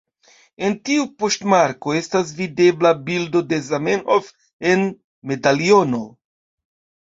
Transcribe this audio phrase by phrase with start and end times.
[0.69, 4.35] En tiu poŝtmarko estas videbla bildo de Zamenhof
[4.75, 4.85] en
[5.33, 6.05] medaliono.